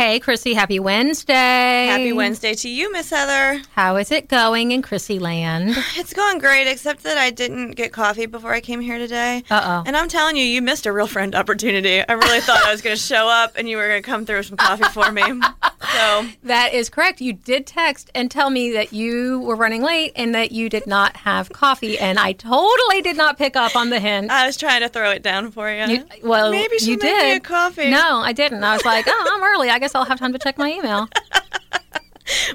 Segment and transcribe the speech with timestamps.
[0.00, 1.34] Hey, Chrissy, happy Wednesday.
[1.34, 3.60] Happy Wednesday to you, Miss Heather.
[3.72, 5.76] How is it going in Chrissy land?
[5.94, 9.44] It's going great, except that I didn't get coffee before I came here today.
[9.50, 9.82] Uh-oh.
[9.84, 12.00] And I'm telling you, you missed a real friend opportunity.
[12.00, 14.24] I really thought I was going to show up and you were going to come
[14.24, 15.22] through with some coffee for me.
[15.92, 17.20] So That is correct.
[17.20, 20.86] You did text and tell me that you were running late and that you did
[20.86, 24.30] not have coffee, and I totally did not pick up on the hint.
[24.30, 25.84] I was trying to throw it down for you.
[25.86, 27.24] You, well, Maybe she'll you did.
[27.24, 27.90] me a coffee.
[27.90, 28.62] No, I didn't.
[28.62, 29.70] I was like, oh, I'm early.
[29.70, 31.08] I guess I'll have time to check my email.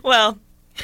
[0.03, 0.39] Well,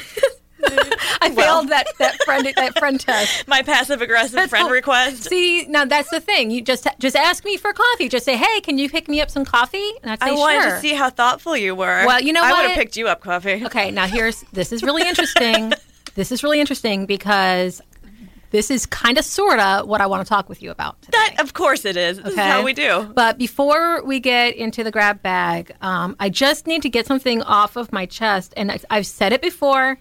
[1.21, 1.35] I Well.
[1.35, 3.47] failed that that friend that friend test.
[3.47, 5.23] my passive aggressive friend what- request.
[5.23, 6.51] See, now that's the thing.
[6.51, 8.09] You just just ask me for coffee.
[8.09, 10.61] Just say, "Hey, can you pick me up some coffee?" And I'd say, I wanted
[10.61, 12.05] "Sure." to see how thoughtful you were.
[12.05, 13.63] Well, you know I would have picked you up coffee.
[13.65, 15.71] Okay, now here's this is really interesting.
[16.15, 17.81] this is really interesting because
[18.51, 21.17] this is kind of sorta what I want to talk with you about today.
[21.17, 22.17] That, of course, it is.
[22.17, 22.41] This Okay.
[22.41, 23.11] is how we do.
[23.15, 27.41] But before we get into the grab bag, um, I just need to get something
[27.41, 28.53] off of my chest.
[28.57, 29.97] And I've said it before,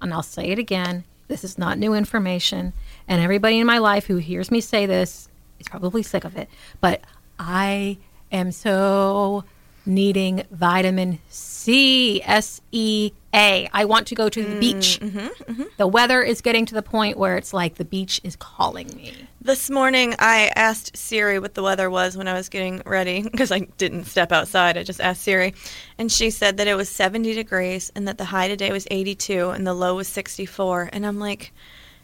[0.00, 1.04] and I'll say it again.
[1.28, 2.72] This is not new information.
[3.08, 5.28] And everybody in my life who hears me say this
[5.60, 6.48] is probably sick of it.
[6.80, 7.02] But
[7.38, 7.98] I
[8.30, 9.44] am so
[9.84, 13.68] needing vitamin C, S E A.
[13.72, 14.98] I want to go to the beach.
[15.00, 15.62] Mm, mm-hmm, mm-hmm.
[15.78, 19.14] The weather is getting to the point where it's like the beach is calling me.
[19.40, 23.50] This morning, I asked Siri what the weather was when I was getting ready because
[23.50, 24.76] I didn't step outside.
[24.76, 25.54] I just asked Siri,
[25.98, 29.50] and she said that it was 70 degrees and that the high today was 82
[29.50, 30.90] and the low was 64.
[30.92, 31.52] And I'm like,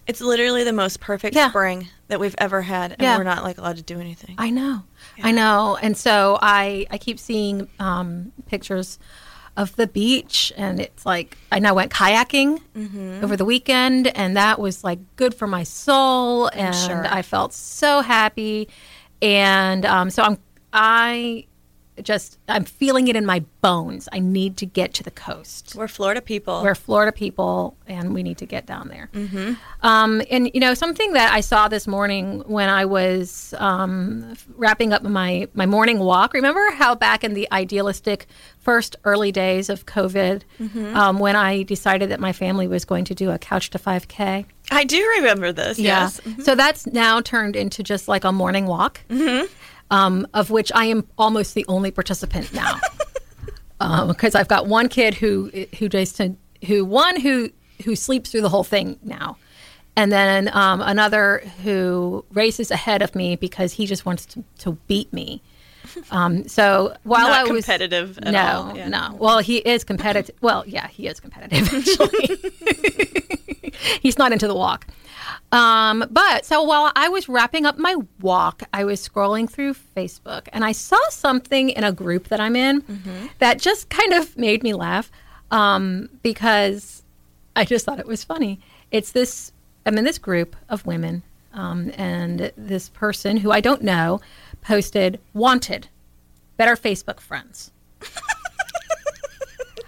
[0.06, 1.50] it's literally the most perfect Yeah.
[1.50, 3.18] spring that we've ever had, and Yeah.
[3.18, 4.34] we're not like allowed to do anything.
[4.38, 4.82] I know.
[5.22, 5.76] I know.
[5.80, 8.98] And so I I keep seeing um, pictures
[9.58, 13.24] of the beach and it's like I know I went kayaking Mm-hmm.
[13.24, 17.04] over the weekend and that was like good for my soul and sure.
[17.06, 18.68] I felt so happy
[19.20, 20.38] and um, so I'm
[20.72, 21.44] I
[22.02, 24.08] just I'm feeling it in my bones.
[24.12, 25.74] I need to get to the coast.
[25.76, 26.62] We're Florida people.
[26.62, 29.10] We're Florida people, and we need to get down there.
[29.12, 29.54] Mm-hmm.
[29.82, 34.92] Um, and you know, something that I saw this morning when I was um, wrapping
[34.92, 36.34] up my my morning walk.
[36.34, 38.26] Remember how back in the idealistic
[38.58, 40.42] first early days of COVID,
[40.94, 44.08] um, when I decided that my family was going to do a couch to five
[44.08, 44.46] k.
[44.70, 45.78] I do remember this.
[45.78, 46.20] Yes.
[46.24, 46.34] Yeah.
[46.44, 49.00] So that's now turned into just like a morning walk,
[49.90, 52.80] um, of which I am almost the only participant now.
[54.08, 56.20] Because I've got one kid who who just
[56.66, 57.50] who one who
[57.84, 59.36] who sleeps through the whole thing now,
[59.94, 64.72] and then um, another who races ahead of me because he just wants to, to
[64.88, 65.42] beat me.
[66.10, 68.88] Um, so while Not I was competitive at no, all, yeah.
[68.88, 69.16] no.
[69.18, 70.34] Well, he is competitive.
[70.42, 71.62] Well, yeah, he is competitive.
[71.74, 72.52] Actually,
[74.00, 74.86] he's not into the walk.
[75.50, 80.48] Um, but so while I was wrapping up my walk, I was scrolling through Facebook
[80.52, 82.84] and I saw something in a group that I'm in
[83.38, 85.10] that just kind of made me laugh
[85.50, 87.02] um, because
[87.56, 88.60] I just thought it was funny.
[88.90, 89.52] It's this,
[89.86, 91.22] I'm in this group of women,
[91.54, 94.20] um, and this person who I don't know
[94.60, 95.88] posted, Wanted,
[96.56, 97.70] better Facebook friends.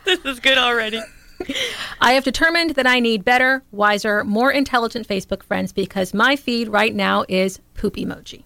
[0.05, 1.01] This is good already.
[2.01, 6.69] I have determined that I need better, wiser, more intelligent Facebook friends because my feed
[6.69, 8.45] right now is poop emoji.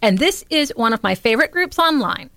[0.00, 2.30] And this is one of my favorite groups online.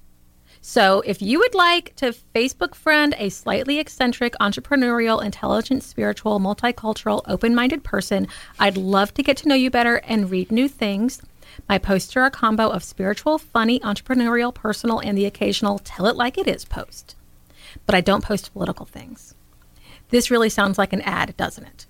[0.63, 7.23] So if you would like to Facebook friend a slightly eccentric, entrepreneurial, intelligent, spiritual, multicultural,
[7.27, 8.27] open minded person,
[8.59, 11.21] I'd love to get to know you better and read new things.
[11.67, 16.15] My posts are a combo of spiritual, funny, entrepreneurial, personal, and the occasional tell it
[16.15, 17.15] like it is post
[17.85, 19.35] but I don't post political things.
[20.09, 21.85] This really sounds like an ad, doesn't it?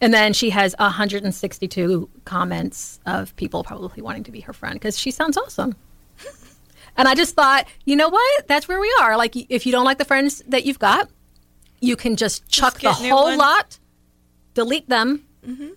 [0.00, 4.98] And then she has 162 comments of people probably wanting to be her friend because
[4.98, 5.76] she sounds awesome.
[6.96, 8.46] And I just thought, you know what?
[8.48, 9.16] That's where we are.
[9.16, 11.08] Like, if you don't like the friends that you've got,
[11.80, 13.78] you can just chuck the whole lot,
[14.52, 15.70] delete them, mm-hmm.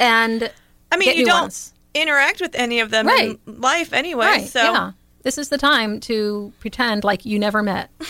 [0.00, 0.50] and
[0.90, 1.42] I mean, you don't.
[1.42, 1.72] ones.
[1.94, 3.38] interact with any of them Right.
[3.46, 4.26] in life anyway.
[4.26, 4.48] Right.
[4.48, 4.92] So yeah.
[5.22, 7.90] This is the time to pretend like you never met.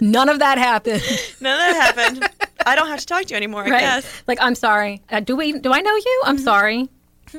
[0.00, 1.02] None of that happened.
[1.40, 2.28] none of that happened.
[2.66, 3.64] I don't have to talk to you anymore.
[3.66, 3.80] I Right.
[3.80, 4.22] guess.
[4.26, 5.02] Like, I'm sorry.
[5.10, 5.52] Uh, do we?
[5.58, 6.22] Do I know you?
[6.24, 6.88] I'm sorry.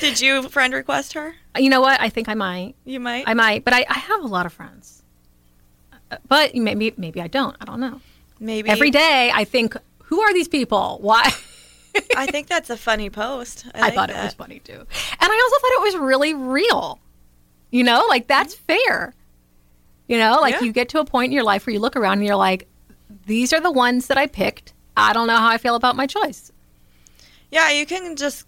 [0.00, 1.34] Did you friend request her?
[1.58, 2.00] You know what?
[2.00, 2.74] I think I might.
[2.84, 3.24] You might.
[3.28, 3.64] I might.
[3.64, 5.02] But I, I have a lot of friends.
[6.10, 7.54] Uh, But maybe maybe I don't.
[7.60, 8.00] I don't know.
[8.38, 10.98] Maybe Every day I think, who are these people?
[11.02, 11.22] Why?
[12.16, 13.66] I think that's a funny post.
[13.74, 14.72] I, I like thought it was funny too.
[14.78, 14.86] And
[15.20, 16.98] I also thought it was really real.
[17.70, 19.14] You know, like that's fair.
[20.10, 20.64] You know, like Mm-hmm.
[20.64, 20.66] Yeah.
[20.66, 22.68] you get to a point in your life where you look around and you're like,
[23.26, 24.72] these are the ones that I picked.
[24.96, 26.50] I don't know how I feel about my choice.
[27.50, 28.46] Yeah, you can just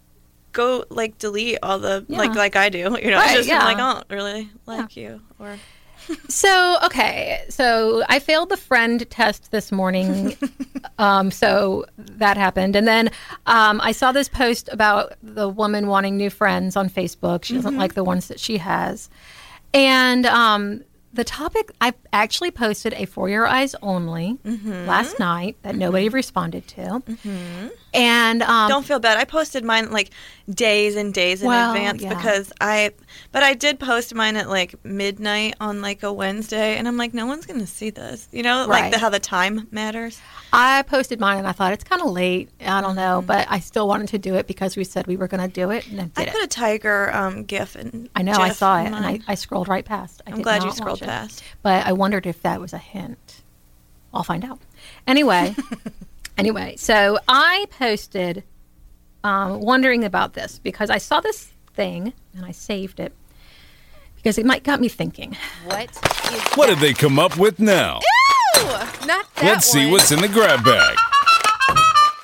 [0.51, 2.17] go like delete all the Yeah.
[2.19, 2.97] like like I do.
[3.01, 3.63] You know, Right, just yeah.
[3.63, 5.57] like I don't really like you or
[6.27, 7.43] So, okay.
[7.49, 10.35] So I failed the friend test this morning.
[10.97, 12.75] um, so that happened.
[12.75, 13.09] And then
[13.45, 17.45] um, I saw this post about the woman wanting new friends on Facebook.
[17.45, 19.09] She doesn't like the ones that she has.
[19.73, 20.83] And um,
[21.13, 25.23] the topic, I actually posted a For Your Eyes Only last mm-hmm.
[25.23, 26.15] night that nobody mm-hmm.
[26.15, 26.81] responded to.
[26.81, 27.67] Mm-hmm.
[27.93, 29.17] And um, don't feel bad.
[29.17, 30.09] I posted mine like
[30.49, 32.09] days and days in Well, advance yeah.
[32.13, 32.91] because I
[33.31, 37.13] but I did post mine at like midnight on like a Wednesday and I'm like
[37.13, 38.27] no one's going to see this.
[38.31, 40.19] You know, like the, how the time matters.
[40.51, 42.49] I posted mine and I thought it's kind of late.
[42.61, 43.27] I don't know, Mm-hmm.
[43.27, 45.69] but I still wanted to do it because we said we were going to do
[45.69, 46.31] it and I did I it.
[46.33, 49.67] put a tiger um gif and I know, I saw it, and I, I scrolled
[49.67, 50.21] right past.
[50.25, 51.11] I I'm glad you scrolled watch it.
[51.11, 51.43] past.
[51.61, 53.41] But I wondered if that was a hint.
[54.13, 54.59] I'll find out.
[55.07, 55.55] Anyway,
[56.37, 58.43] anyway, so I posted
[59.23, 63.13] um, wondering about this because I saw this thing and I saved it
[64.15, 65.35] because it might got me thinking.
[65.65, 67.99] What is What did they come up with now?
[68.57, 69.91] Ooh, not that Let's see one.
[69.93, 70.95] what's in the grab bag.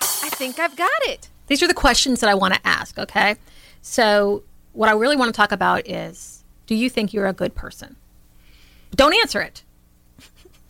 [0.01, 1.29] I think I've got it.
[1.47, 3.35] These are the questions that I want to ask, okay?
[3.81, 7.55] So, what I really want to talk about is do you think you're a good
[7.55, 7.95] person?
[8.95, 9.63] Don't answer it.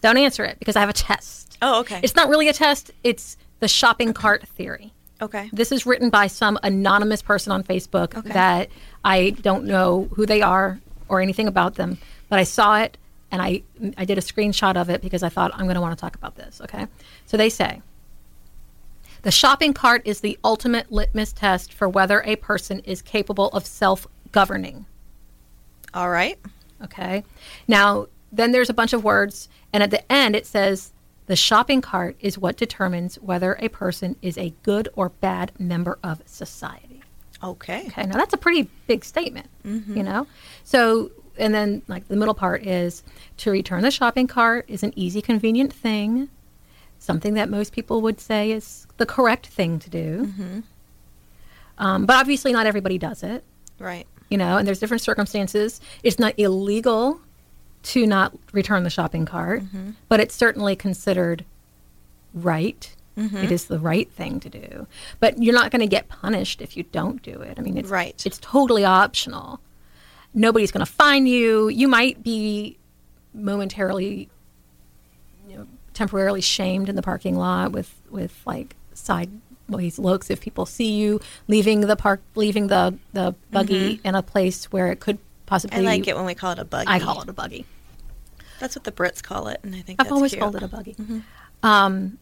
[0.01, 1.48] Don't answer it because I have a test.
[1.61, 1.99] Oh, okay.
[2.03, 4.93] It's not really a test, it's the shopping cart theory.
[5.21, 5.49] okay.
[5.51, 8.29] This is written by some anonymous person on Facebook Okay.
[8.31, 8.69] that
[9.03, 10.79] I don't know who they are
[11.09, 11.97] or anything about them,
[12.29, 12.97] but I saw it
[13.31, 13.63] and I
[13.97, 16.15] I did a screenshot of it because I thought I'm going to want to talk
[16.15, 16.87] about this, okay?
[17.25, 17.81] So they say
[19.23, 23.65] the shopping cart is the ultimate litmus test for whether a person is capable of
[23.65, 24.85] self-governing.
[25.93, 26.39] All right.
[26.83, 27.23] Okay.
[27.67, 30.93] Now, then there's a bunch of words, and at the end it says
[31.29, 35.99] the shopping cart is what determines whether a person is a good or bad member
[36.03, 37.03] of society.
[37.43, 37.85] Okay.
[37.87, 38.03] Okay.
[38.07, 40.25] Now, that's a pretty big statement, you know?
[40.63, 43.03] So, and then like the middle part is
[43.37, 46.29] to return the shopping cart is an easy, convenient thing,
[46.97, 50.63] something that most people would say is the correct thing to do.
[51.77, 53.43] Um, but obviously, not everybody does it
[53.77, 54.07] Right.
[54.29, 55.79] you know, and there's different circumstances.
[56.01, 57.21] It's not illegal
[57.81, 59.91] to not return the shopping cart, mm-hmm.
[60.07, 61.45] but it's certainly considered
[62.33, 62.95] right.
[63.17, 63.37] Mm-hmm.
[63.37, 64.87] It is the right thing to do.
[65.19, 67.57] But you're not going to get punished if you don't do it.
[67.57, 68.21] I mean, it's Right.
[68.25, 69.59] it's totally optional.
[70.33, 71.69] Nobody's going to fine you.
[71.69, 72.77] You might be
[73.33, 74.29] momentarily
[75.47, 80.65] you know, temporarily shamed in the parking lot with with like sideways looks if people
[80.65, 84.07] see you leaving the park leaving the the buggy mm-hmm.
[84.07, 85.17] in a place where it could
[85.49, 86.87] possibly I like it when we call it a buggy.
[86.87, 87.65] I call it a buggy.
[88.59, 90.41] That's what the Brits call it, and I think I've always cute.
[90.41, 90.95] called it a buggy.
[91.63, 92.17] Um,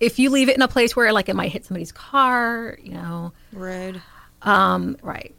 [0.00, 2.92] if you leave it in a place where like it might hit somebody's car, you
[2.92, 4.02] know, rude.
[4.42, 5.34] Um, right.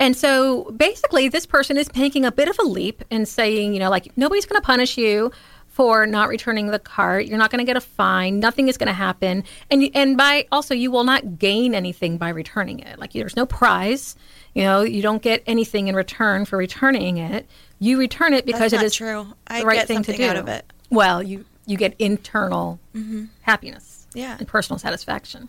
[0.00, 3.80] And so basically, this person is making a bit of a leap and saying, you
[3.80, 5.32] know, like, nobody's going to punish you
[5.66, 7.26] for not returning the cart.
[7.26, 8.38] You're not going to get a fine.
[8.38, 9.42] Nothing is going to happen.
[9.70, 12.98] And, and by also, you will not gain anything by returning it.
[12.98, 14.14] Like, there's no prize.
[14.58, 17.46] You know, you don't get anything in return for returning it.
[17.78, 19.32] You return it because That's it is true.
[19.46, 20.28] I the right get thing to something do.
[20.28, 20.64] out of it.
[20.90, 23.26] Well, you, you get internal mm-hmm.
[23.42, 24.36] happiness Yeah.
[24.36, 25.48] and personal satisfaction.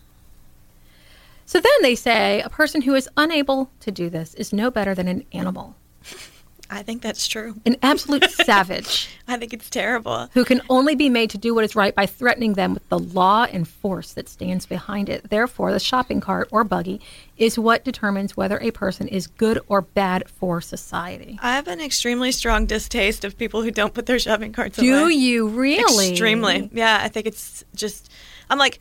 [1.44, 4.94] So then they say a person who is unable to do this is no better
[4.94, 5.74] than an animal,
[6.70, 7.56] I think that's true.
[7.66, 10.28] an absolute savage I think it's terrible.
[10.32, 12.98] who can only be made to do what is right by threatening them with the
[12.98, 15.28] law and force that stands behind it.
[15.30, 17.00] Therefore, the shopping cart or buggy
[17.36, 21.38] is what determines whether a person is good or bad for society.
[21.42, 24.84] I have an extremely strong distaste of people who don't put their shopping carts Do
[24.84, 25.12] away.
[25.12, 26.10] Do you really?
[26.10, 26.70] Extremely.
[26.72, 28.10] Yeah, I think it's just.
[28.48, 28.78] I'm like,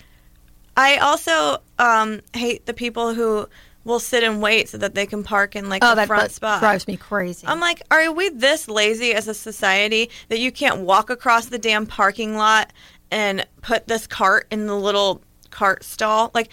[0.75, 3.47] I also um, hate the people who
[3.85, 6.59] will sit and wait so that they can park in like Oh, the front spot.
[6.59, 7.47] drives me crazy.
[7.47, 11.57] I'm like, are we this lazy as a society that you can't walk across the
[11.59, 12.71] damn parking lot
[13.09, 16.29] and put this cart in the little cart stall?
[16.33, 16.49] Like,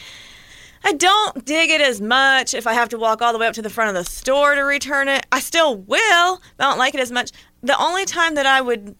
[0.85, 3.55] I don't dig it as much if I have to walk all the way up
[3.55, 5.27] to the front of the store to return it.
[5.33, 7.33] I still will, but I don't like it as much.
[7.63, 8.95] The only time that I would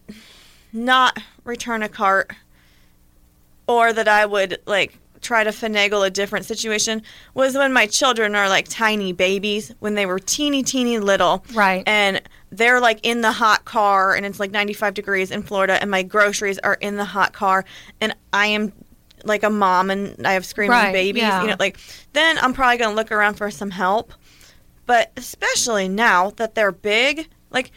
[0.73, 2.33] not return a cart
[3.67, 7.01] or that I would like try to finagle a different situation
[7.33, 11.43] was when my children are like tiny babies, when they were teeny, teeny little.
[11.53, 11.83] Right.
[11.85, 15.91] And they're like in the hot car and it's like 95 degrees in Florida and
[15.91, 17.65] my groceries are in the hot car
[17.99, 18.71] and I am
[19.25, 21.41] like a mom and I have screaming Right, babies, yeah.
[21.41, 21.77] you know, like
[22.13, 24.13] then I'm probably going to look around for some help.
[24.85, 27.71] But especially now that they're big, like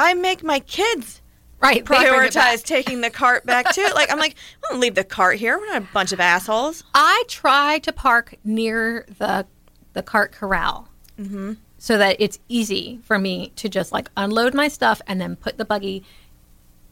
[0.00, 1.21] I make my kids
[1.62, 1.76] Right.
[1.76, 2.30] they bring it back.
[2.32, 3.86] prioritize taking the cart back too.
[3.94, 5.58] Like I'm like, I don't leave the cart here.
[5.58, 6.82] We're not a bunch of assholes.
[6.94, 9.46] I try to park near the
[9.92, 10.88] the cart corral
[11.18, 11.52] Mm-hmm.
[11.78, 15.58] so that it's easy for me to just like unload my stuff and then put
[15.58, 16.02] the buggy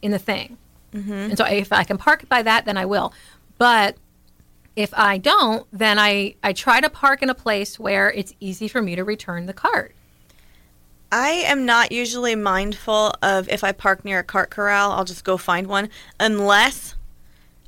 [0.01, 0.57] in the thing.
[0.93, 1.11] Mm-hmm.
[1.11, 3.13] And so if I can park by that, then I will.
[3.57, 3.97] But
[4.75, 8.67] if I don't, then I I try to park in a place where it's easy
[8.67, 9.95] for me to return the cart.
[11.11, 15.25] I am not usually mindful of if I park near a cart corral, I'll just
[15.25, 15.89] go find one,
[16.19, 16.95] unless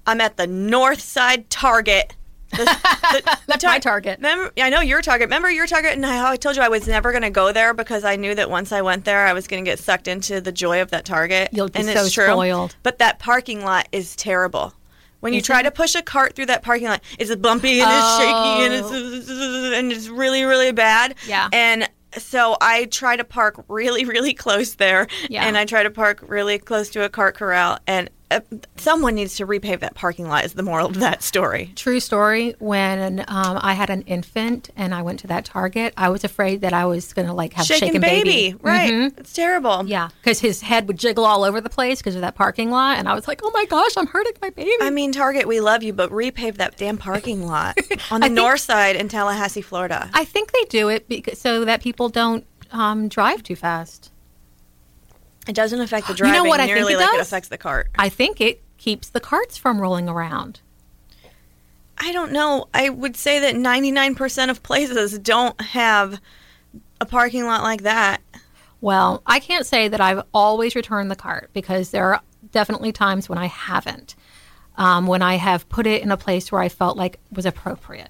[0.07, 2.15] I'm at the north side Target.
[2.51, 4.19] The, the, That's my Target.
[4.19, 5.27] Remember, I know your Target.
[5.27, 7.73] Remember your Target, and how I told you I was never going to go there
[7.73, 10.39] because I knew that once I went there, I was going to get sucked into
[10.39, 11.49] the joy of that Target.
[11.51, 12.25] You'll be and so it's true.
[12.25, 12.75] spoiled.
[12.83, 14.73] But that parking lot is terrible.
[15.19, 15.63] When you try it?
[15.63, 19.29] to push a cart through that parking lot, it's bumpy and it's shaky and it's
[19.29, 19.73] oh.
[19.73, 21.15] and it's really really bad.
[21.25, 21.47] Yeah.
[21.53, 25.45] And so I try to park really really close there, Yeah.
[25.45, 27.79] and I try to park really close to a cart corral.
[27.87, 30.45] And uh, someone needs to repave that parking lot.
[30.45, 31.71] Is the moral of that story?
[31.75, 32.55] True story.
[32.59, 36.61] When um, I had an infant and I went to that Target, I was afraid
[36.61, 38.91] that I was going to like have Shaken, shaken, baby, right?
[38.91, 39.19] Mhm.
[39.19, 39.85] It's terrible.
[39.85, 42.97] Yeah, because his head would jiggle all over the place because of that parking lot,
[42.97, 45.59] and I was like, "Oh my gosh, I'm hurting my baby." I mean, Target, we
[45.59, 47.77] love you, but repave that damn parking lot
[48.11, 50.09] on the think- north side in Tallahassee, Florida.
[50.13, 54.11] I think they do it because, so that people don't um, drive too fast.
[55.47, 57.49] It doesn't affect the You driving know what I think nearly it like it affects
[57.49, 57.89] the cart.
[57.95, 60.61] I think it keeps the carts from rolling around.
[61.97, 62.67] I don't know.
[62.73, 66.19] I would say that 99% of places don't have
[66.99, 68.21] a parking lot like that.
[68.81, 72.21] Well, I can't say that I've always returned the cart because there are
[72.51, 74.15] definitely times when I haven't.
[74.75, 78.09] Um, when I have put it in a place where I felt like was appropriate.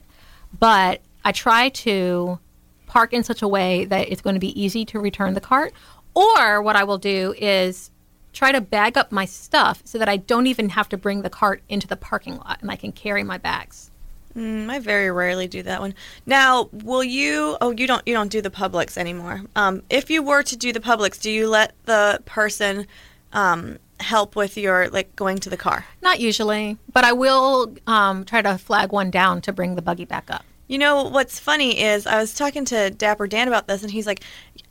[0.58, 2.40] But I try to
[2.88, 5.74] park in such a way that it's going to be easy to return the cart.
[6.14, 7.92] Or what I will do is
[8.34, 11.30] try to bag up my stuff so that I don't even have to bring the
[11.30, 13.92] cart into the parking lot and I can carry my bags.
[14.36, 15.94] Mm, I very rarely do that one.
[16.26, 17.56] Now, will you?
[17.62, 18.06] Oh, you don't.
[18.08, 19.42] You don't do the Publix anymore.
[19.56, 22.88] Um, if you were to do the Publix, do you let the person
[23.32, 25.86] um, help with your like going to the car?
[26.02, 30.06] Not usually, but I will um, try to flag one down to bring the buggy
[30.06, 30.44] back up.
[30.68, 34.08] You know what's funny is I was talking to Dapper Dan about this, and he's
[34.08, 34.24] like,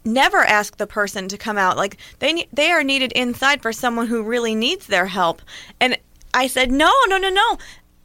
[0.04, 1.76] "Never ask the person to come out.
[1.76, 5.42] Like they they are needed inside for someone who really needs their help."
[5.80, 5.98] And
[6.34, 7.58] I said, "No, no, no, no.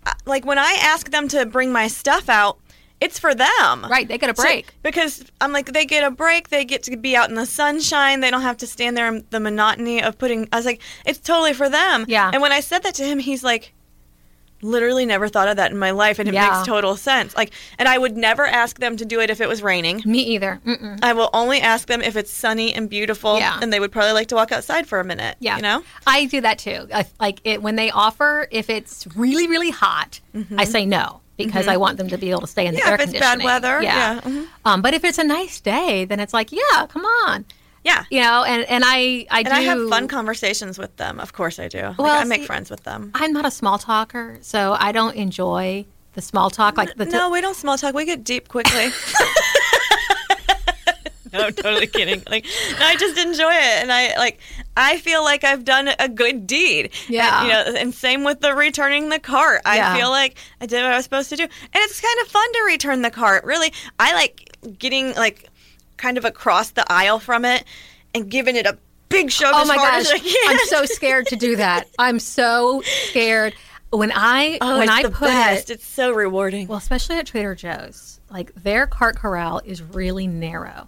[0.06, 2.60] Uh, Like when I ask them to bring my stuff out,
[3.00, 3.86] it's for them.
[3.89, 4.74] Right, they get a So- break.
[4.82, 6.50] because I'm like they get a break.
[6.50, 8.22] They get to be out in the sunshine.
[8.22, 10.48] They don't have to stand there in the monotony of putting.
[10.51, 12.06] I was like, it's totally for them.
[12.08, 12.32] Yeah.
[12.34, 13.74] And when I said that to him, he's like,
[14.62, 16.50] literally never thought of that in my life, and it Yeah.
[16.50, 17.36] makes total sense.
[17.36, 20.02] Like, and I would never ask them to do it if it was raining.
[20.06, 20.60] Me either.
[20.66, 21.00] Mm-mm.
[21.04, 23.60] I will only ask them if it's sunny and beautiful, Yeah.
[23.62, 25.36] and they would probably like to walk outside for a minute.
[25.40, 25.84] Yeah, you know.
[26.06, 26.88] I do that too.
[26.94, 30.20] I, like it when they offer, if it's really really hot,
[30.58, 32.88] I say no because I want them to be able to stay in the Mm-hmm.
[32.88, 34.16] Yeah, air if it's bad weather, yeah.
[34.16, 34.48] yeah, mhm.
[34.66, 37.46] Um, but if it's a nice day, then it's like, yeah, come on,
[37.88, 38.03] Yeah.
[38.10, 38.44] you know.
[38.44, 39.53] And and I I And do.
[39.53, 41.20] I have fun conversations with them.
[41.20, 41.82] Of course, I do.
[41.82, 43.12] Like, Well, I make see- friends with them.
[43.15, 46.77] I'm not a small talker, so I don't enjoy the small talk.
[46.77, 47.94] Like the no, we don't small talk.
[47.96, 48.88] We get deep quickly.
[51.34, 52.24] no, I'm totally kidding.
[52.29, 52.46] Like,
[52.79, 54.39] no, I just enjoy it, and I like.
[54.79, 56.91] I feel like I've done a good deed.
[57.10, 57.39] Yeah.
[57.41, 59.62] And, you know, and same with the returning the cart.
[59.65, 59.94] Yeah.
[59.94, 62.27] I feel like I did what I was supposed to do, and it's kind of
[62.27, 63.44] fun to return the cart.
[63.44, 65.50] Really, I like getting like
[65.98, 67.63] kind of across the aisle from it
[68.16, 68.77] and giving it a
[69.10, 70.50] big shove Oh as my hard gosh, as I can.
[70.60, 71.88] I'm so scared to do that.
[72.00, 73.54] I'm so scared
[73.89, 75.70] when I Oh, when it's I put best.
[75.70, 75.75] it.
[75.75, 76.68] It's so rewarding.
[76.68, 80.88] Well, especially at Trader Joe's, like their cart corral is really narrow,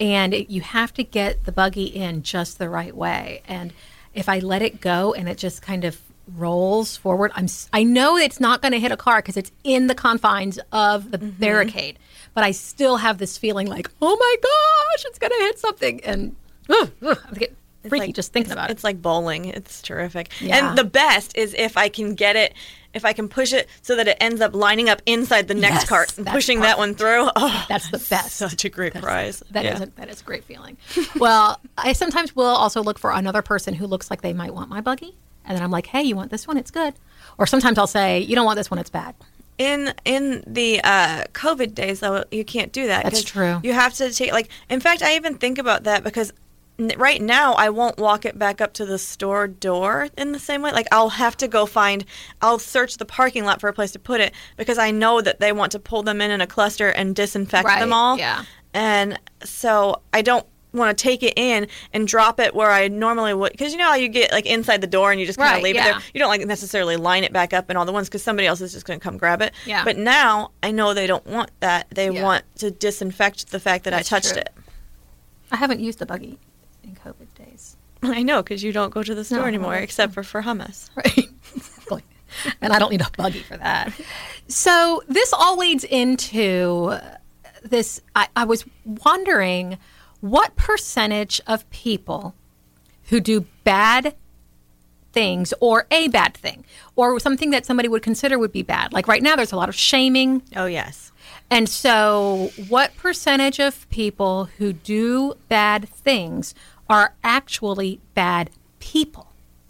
[0.00, 3.42] and it, you have to get the buggy in just the right way.
[3.46, 3.72] And
[4.14, 6.00] if I let it go and it just kind of
[6.36, 9.86] rolls forward, I'm I know it's not going to hit a car because it's in
[9.86, 11.40] the confines of the Mm-hmm.
[11.40, 11.98] barricade,
[12.34, 16.00] but I still have this feeling like, oh my gosh, it's going to hit something,
[16.04, 16.36] and
[16.68, 17.56] ugh, I get
[17.88, 18.72] freaky like- just thinking about it.
[18.74, 19.46] It's like bowling.
[19.46, 20.28] It's terrific.
[20.40, 20.68] Yeah.
[20.70, 22.54] And the best is if I can get it
[22.92, 25.82] if I can push it so that it ends up lining up inside the next
[25.82, 27.30] Yes, cart and that's pushing that one through.
[27.36, 28.32] Oh, That's the best.
[28.32, 29.44] such a great prize.
[29.52, 29.84] That is Yeah.
[29.84, 30.76] a, that is a great feeling.
[31.16, 34.70] well, I sometimes will also look for another person who looks like they might want
[34.70, 36.56] my buggy, and then I'm like, "Hey, you want this one?
[36.56, 36.94] It's good."
[37.38, 38.80] Or sometimes I'll say, "You don't want this one?
[38.80, 39.14] It's bad."
[39.60, 43.04] In in the uh, COVID days, though, you can't do that.
[43.04, 43.60] That's true.
[43.62, 44.48] You have to take like.
[44.70, 46.32] In fact, I even think about that because
[46.78, 50.38] n- right now I won't walk it back up to the store door in the
[50.38, 50.72] same way.
[50.72, 52.06] Like I'll have to go find.
[52.40, 55.40] I'll search the parking lot for a place to put it because I know that
[55.40, 58.16] they want to pull them in in a cluster and disinfect Right, them all.
[58.18, 58.44] yeah.
[58.72, 63.34] And so I don't want to take it in and drop it where I normally
[63.34, 65.48] would because you know how you get like inside the door and you just kind
[65.50, 65.98] of Right, leave it there.
[66.14, 68.60] You don't like necessarily line it back up and all the ones because somebody else
[68.60, 69.52] is just going to come grab it.
[69.66, 69.84] Yeah.
[69.84, 71.86] But now I know they don't want that.
[71.90, 72.22] They Yeah.
[72.22, 74.40] want to disinfect the fact that That's I touched true.
[74.42, 74.50] it.
[75.52, 76.38] I haven't used a buggy
[76.84, 77.76] in COVID days.
[78.02, 80.88] I know because you don't go to the store No, anymore except for for hummus.
[80.96, 81.28] Right.
[81.56, 82.04] exactly.
[82.62, 83.92] And I don't need a buggy for that.
[84.46, 86.96] So this all leads into
[87.64, 88.00] this.
[88.14, 88.64] I, I was
[89.04, 89.78] wondering
[90.20, 92.34] what percentage of people
[93.04, 94.14] who do bad
[95.12, 96.64] things or a bad thing
[96.96, 98.92] or something that somebody would consider would be bad.
[98.92, 100.42] Like right now, there's a lot of shaming.
[100.54, 101.12] Oh yes.
[101.50, 106.54] And so, what percentage of people who do bad things
[106.88, 109.26] are actually bad people?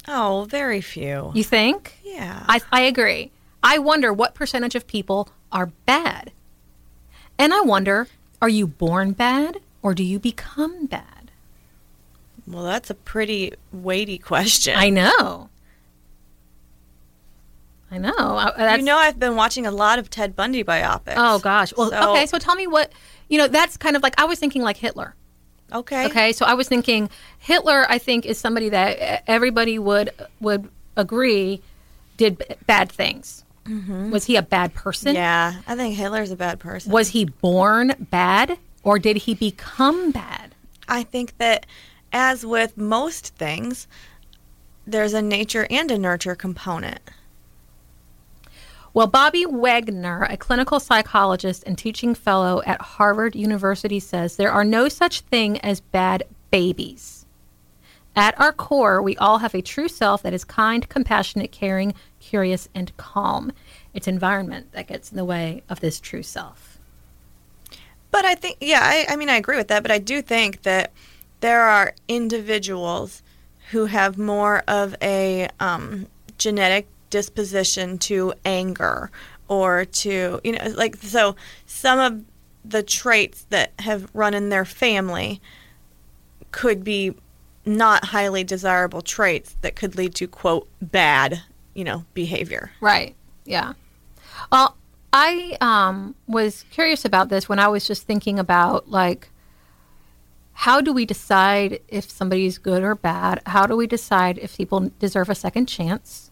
[0.06, 1.32] Oh, very few.
[1.34, 1.98] You think?
[2.02, 2.44] Yeah.
[2.48, 3.30] I, I agree.
[3.62, 6.32] I wonder what percentage of people are bad.
[7.38, 8.08] And I wonder,
[8.42, 11.30] are you born bad or do you become bad?
[12.46, 14.74] well, that's a pretty weighty question.
[14.76, 15.48] I know.
[17.90, 18.10] I know.
[18.16, 21.14] Uh, uh, I- That's, you know, I've been watching a lot of Ted Bundy biopics.
[21.16, 21.72] oh gosh.
[21.76, 22.26] Well, So- okay.
[22.26, 22.92] So tell me what
[23.28, 23.48] you know.
[23.48, 25.14] That's kind of like I was thinking like Hitler.
[25.72, 26.06] Okay.
[26.06, 27.08] Okay, so I was thinking
[27.38, 27.86] Hitler.
[27.88, 30.10] I think is somebody that everybody would
[30.40, 31.62] would agree
[32.16, 33.44] did b- bad things.
[33.66, 34.10] Mm-hmm.
[34.10, 35.14] Was he a bad person?
[35.14, 36.90] Yeah, I think Hitler's a bad person.
[36.92, 40.54] Was he born bad or did he become bad?
[40.88, 41.66] I think that,
[42.12, 43.86] as with most things,
[44.86, 47.00] there's a nature and a nurture component.
[48.92, 54.64] Well, Bobbi Wegner, a clinical psychologist and teaching fellow at Harvard University, says there are
[54.64, 57.24] no such thing as bad babies.
[58.16, 62.68] At our core, we all have a true self that is kind, compassionate, caring, curious,
[62.74, 63.52] and calm.
[63.94, 66.69] It's environment that gets in the way of this true self.
[68.10, 70.62] But I think, yeah, I, I mean, I agree with that, but I do think
[70.62, 70.92] that
[71.40, 73.22] there are individuals
[73.70, 76.06] who have more of a um,
[76.38, 79.10] genetic disposition to anger
[79.48, 82.24] or to, you know, like, so some of
[82.64, 85.40] the traits that have run in their family
[86.50, 87.14] could be
[87.64, 91.42] not highly desirable traits that could lead to, quote, bad,
[91.74, 92.72] you know, behavior.
[92.80, 93.14] Right.
[93.44, 93.74] Yeah.
[94.50, 94.76] Well,
[95.12, 99.30] I um, was curious about this when I was just thinking about like,
[100.52, 103.40] how do we decide if somebody's good or bad?
[103.46, 106.30] How do we decide if people deserve a second chance?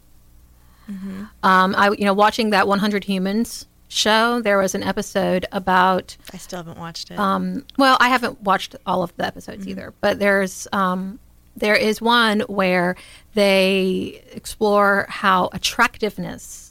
[1.43, 6.37] Um, I, you know, watching that 100 Humans show, there was an episode about I
[6.37, 7.19] still haven't watched it.
[7.19, 11.19] um, well, I haven't watched all of the episodes either, but there's um,
[11.57, 12.97] there is one where
[13.35, 16.67] they explore how attractiveness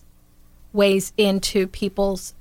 [0.77, 2.33] weighs into people's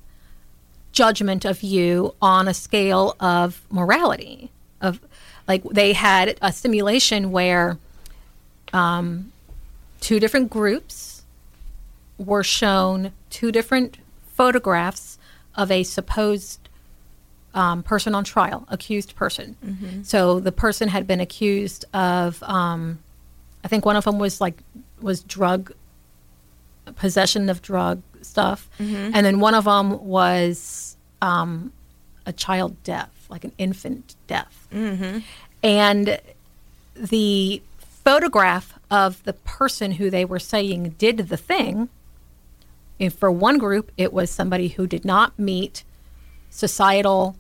[0.93, 4.51] judgment of you on a scale of morality.
[4.81, 5.01] Of
[5.49, 7.79] like they had a simulation where
[8.73, 9.33] um,
[10.01, 11.23] two different groups
[12.19, 13.99] were shown two different
[14.35, 15.19] photographs
[15.55, 16.61] of a supposed
[17.55, 19.57] um, person on trial, accused person.
[20.05, 22.99] So the person had been accused of, um,
[23.65, 24.63] I think one of them was like
[25.01, 25.73] was drug
[26.97, 28.69] possession of drug stuff,
[29.15, 31.73] and then one of them was um,
[32.27, 34.69] a child death, like an infant death,
[35.63, 36.21] and
[36.95, 41.89] the photograph of the person who they were saying did the thing.
[43.01, 45.85] And for one group, it was somebody who did not meet
[46.49, 47.37] societal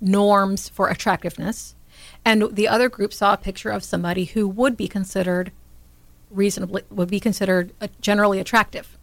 [0.00, 1.74] norms for attractiveness.
[2.24, 5.52] And the other group saw a picture of somebody who would be considered
[6.34, 8.96] reasonably, would be considered uh, generally attractive.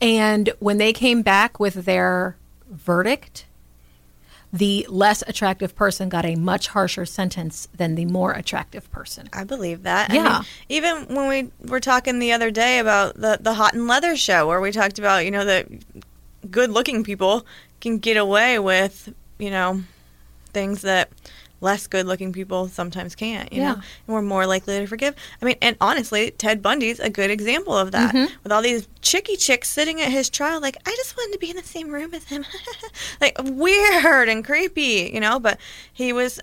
[0.00, 2.36] And when they came back with their
[2.70, 3.44] verdict,
[4.52, 9.28] the less attractive person got a much harsher sentence than the more attractive person.
[9.32, 10.10] I believe that.
[10.10, 10.22] I Yeah.
[10.38, 14.16] mean, even when we were talking the other day about the the Hot and Leather
[14.16, 15.66] show, where we talked about you know that
[16.50, 17.44] good looking people
[17.80, 19.82] can get away with you know
[20.52, 21.10] things that
[21.60, 23.52] less good looking people sometimes can't.
[23.52, 23.68] You Yeah.
[23.72, 23.74] know,
[24.06, 25.14] and we're more likely to forgive.
[25.40, 28.14] I mean, and honestly, Ted Bundy's a good example of that.
[28.14, 28.34] Mm-hmm.
[28.42, 31.50] With all these chicky chicks sitting at his trial, like, I just wanted to be
[31.50, 32.44] in the same room as him.
[33.20, 35.38] like, weird and creepy, you know?
[35.38, 35.58] But
[35.92, 36.40] he was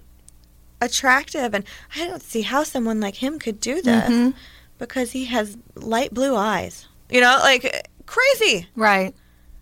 [0.81, 1.63] attractive, and
[1.95, 4.33] I don't see how someone like him could do this
[4.79, 6.87] because he has light blue eyes.
[7.09, 8.67] You know, like, crazy.
[8.75, 9.13] Right.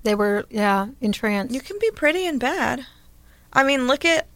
[0.04, 1.54] They were, yeah, entranced.
[1.54, 2.86] You can be pretty and bad.
[3.52, 4.28] I mean, look at.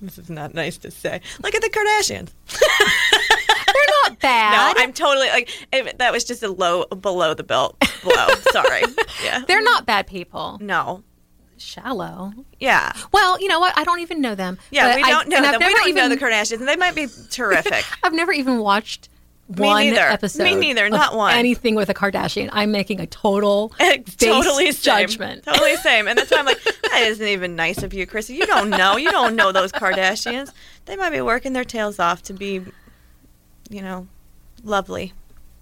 [0.00, 1.20] This is not nice to say.
[1.42, 2.30] Look at the Kardashians.
[3.66, 4.74] They're not bad.
[4.76, 4.82] No.
[4.82, 8.26] I'm totally like if that was just a low below the belt blow.
[8.50, 8.82] Sorry.
[9.22, 9.44] Yeah.
[9.46, 10.56] They're not bad people.
[10.62, 11.02] No.
[11.58, 12.32] Shallow.
[12.58, 12.90] Yeah.
[13.12, 13.76] Well, you know what?
[13.76, 14.56] I don't even know them.
[14.70, 15.60] Yeah, we don't know I've them.
[15.60, 16.64] We don't know the Kardashians.
[16.64, 17.84] They might be terrific.
[18.02, 19.09] I've never even watched
[19.56, 19.96] one neither.
[19.96, 20.58] Me episode.
[20.58, 21.34] neither, of not one.
[21.34, 22.48] Anything with a Kardashian.
[22.52, 23.70] I'm making a total
[24.18, 24.82] totally same.
[24.82, 25.44] judgment.
[25.44, 26.08] Totally same.
[26.08, 28.34] And that's why I'm like, that isn't even nice of you, Chrissy.
[28.34, 28.96] You don't know.
[28.96, 30.52] You don't know those Kardashians.
[30.86, 32.62] They might be working their tails off to be,
[33.68, 34.06] you know,
[34.62, 35.12] lovely.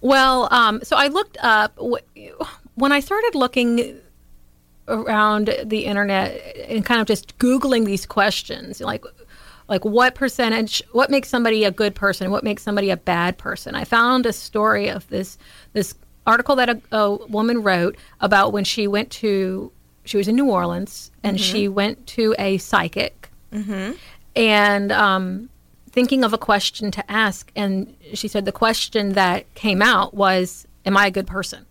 [0.01, 1.77] Well, um, so I looked up
[2.75, 3.99] when I started looking
[4.87, 9.03] around the internet and kind of just googling these questions, like
[9.69, 13.75] like what percentage, what makes somebody a good person, what makes somebody a bad person.
[13.75, 15.37] I found a story of this
[15.73, 15.95] this
[16.27, 19.71] article that a, a woman wrote about when she went to
[20.03, 23.29] she was in New Orleans and she went to a psychic
[24.35, 25.49] and um,
[25.91, 27.51] thinking of a question to ask.
[27.55, 31.65] And she said the question that came out was, Am I a good person?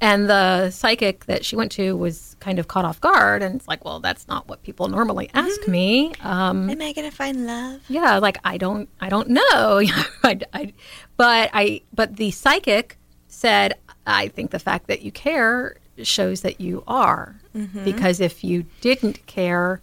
[0.00, 3.42] And the psychic that she went to was kind of caught off guard.
[3.42, 6.12] And it's like, Well, that's not what people normally ask me.
[6.22, 7.80] Um, Am I gonna find love?
[7.88, 9.82] yeah, like I don't, I don't know.
[10.22, 10.72] I, I,
[11.16, 13.74] but I, but the psychic said,
[14.06, 17.40] I think the fact that you care shows that you are,
[17.84, 19.80] because if you didn't care,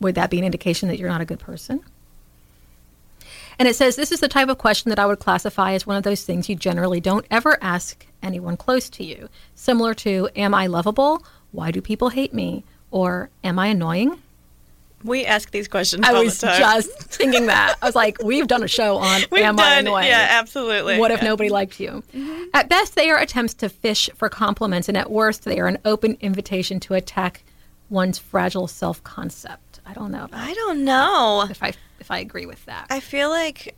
[0.00, 1.80] would that be an indication that you're not a good person?
[3.58, 5.96] And it says this is the type of question that I would classify as one
[5.96, 9.28] of those things you generally don't ever ask anyone close to you.
[9.54, 11.24] Similar to, Am I lovable?
[11.52, 12.64] Why do people hate me?
[12.90, 14.20] Or Am I annoying?
[15.04, 16.58] We ask these questions I all was the time.
[16.60, 17.76] just thinking that.
[17.82, 20.06] I was like, we've done a show on We've Am I Annoying?
[20.08, 20.98] yeah, absolutely.
[20.98, 21.28] What if Yeah.
[21.28, 22.02] nobody liked you?
[22.14, 22.44] Mm-hmm.
[22.54, 25.76] At best, they are attempts to fish for compliments, and at worst, they are an
[25.84, 27.42] open invitation to attack
[27.90, 29.78] one's fragile self concept.
[29.84, 31.46] I don't know about I don't know.
[31.50, 32.86] if I if I agree with that.
[32.90, 33.74] I feel like.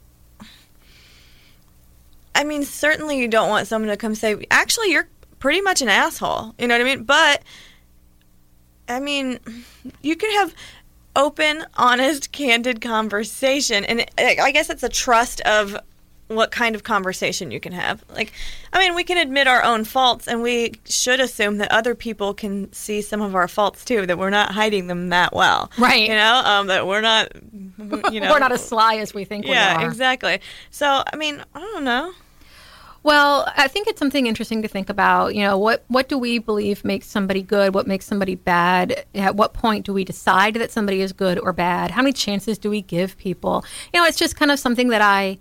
[2.35, 5.09] I mean, certainly you don't want someone to come say, actually, you're
[5.39, 6.55] pretty much an asshole.
[6.59, 7.05] You know what I mean?
[7.05, 7.43] But,
[8.89, 9.39] I mean,
[10.03, 10.53] you can have
[11.15, 13.85] open, honest, candid conversation.
[13.85, 15.79] And I guess it's a trust of
[16.29, 18.05] what kind of conversation you can have.
[18.09, 18.33] Like,
[18.73, 22.35] I mean, we can admit our own faults, and we should assume that other people
[22.35, 25.71] can see some of our faults too, that we're not hiding them that well.
[25.79, 26.09] Right.
[26.09, 27.29] You know, um, that we're not,
[28.13, 29.89] you know, We're not as sly as we think yeah, we are.
[29.89, 30.41] exactly.
[30.71, 32.13] So, I mean, I don't know.
[33.03, 35.37] Well, I think it's something interesting to think about.
[35.37, 37.73] You know, what what do we believe makes somebody good?
[37.73, 39.05] What makes somebody bad?
[39.15, 41.93] At what point do we decide that somebody is good or bad?
[41.93, 43.65] How many chances do we give people?
[43.95, 45.39] You know, it's just kind of something that I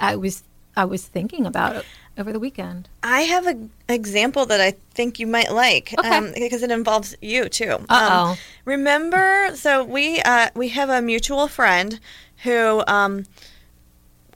[0.00, 0.44] I was
[0.76, 1.84] I was thinking about it
[2.16, 2.88] over the weekend.
[3.02, 6.32] I have an example that I think you might like Okay.
[6.36, 7.72] because it involves you too.
[7.72, 8.38] Um, Uh-oh.
[8.64, 11.98] remember, so we uh, we have a mutual friend
[12.44, 13.24] who um,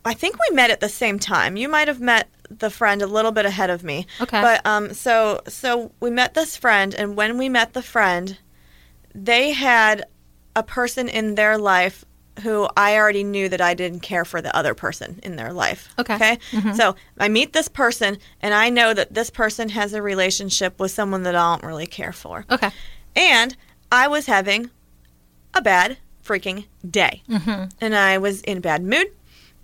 [0.05, 1.57] I think we met at the same time.
[1.57, 4.07] You might have met the friend a little bit ahead of me.
[4.21, 4.41] Okay.
[4.41, 8.39] But um, so so we met this friend, and when we met the friend,
[9.15, 10.05] they had
[10.55, 12.05] a person in their life
[12.41, 15.89] who I already knew that I didn't care for the other person in their life.
[15.99, 16.39] Okay.
[16.55, 16.73] Okay.
[16.73, 20.91] So I meet this person, and I know that this person has a relationship with
[20.91, 22.47] someone that I don't really care for.
[22.51, 22.71] Okay.
[23.15, 23.57] And
[23.91, 24.71] I was having
[25.55, 27.23] a bad freaking day.
[27.29, 27.65] Mm-hmm.
[27.81, 29.09] And I was in a bad mood,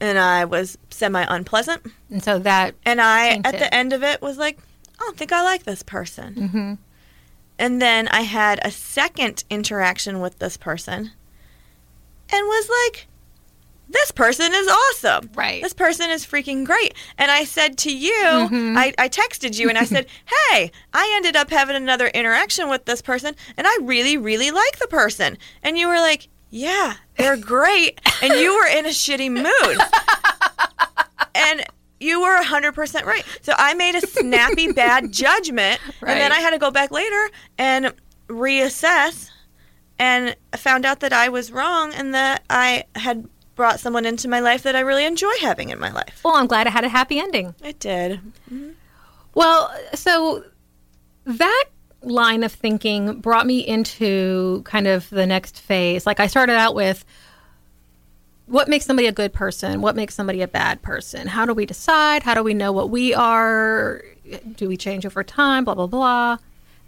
[0.00, 1.87] and I was semi unpleasant.
[2.11, 4.59] And so that And I, at the end of it, was like,
[5.00, 6.35] I don't think I like this person.
[6.35, 6.74] Mm-hmm.
[7.59, 11.12] And then I had a second interaction with this person
[12.30, 13.08] and was like,
[13.88, 15.30] this person is awesome.
[15.34, 15.62] Right.
[15.62, 16.94] This person is freaking great.
[17.16, 18.76] And I said to you, mm-hmm.
[18.76, 20.06] I, I texted you and I said,
[20.50, 24.78] hey, I ended up having another interaction with this person and I really, really like
[24.78, 25.38] the person.
[25.62, 28.00] And you were like, yeah, they're great.
[28.22, 29.78] and you were in a shitty mood.
[31.34, 31.64] and
[32.00, 33.24] you were 100% right.
[33.42, 35.80] So I made a snappy bad judgment.
[36.00, 37.92] And then I had to go back later and
[38.28, 39.30] reassess
[39.98, 44.40] and found out that I was wrong and that I had brought someone into my
[44.40, 46.20] life that I really enjoy having in my life.
[46.24, 47.54] well, I'm glad it had a happy ending.
[47.62, 48.20] It did.
[48.50, 48.70] Mm-hmm.
[49.34, 50.44] Well, so
[51.24, 51.64] that
[52.02, 56.06] line of thinking brought me into kind of the next phase.
[56.06, 57.04] Like I started out with
[58.46, 59.82] what makes somebody a good person?
[59.82, 61.26] What makes somebody a bad person?
[61.26, 62.22] How do we decide?
[62.22, 64.02] How do we know what we are?
[64.56, 65.64] Do we change over time?
[65.64, 66.38] Blah, blah, blah.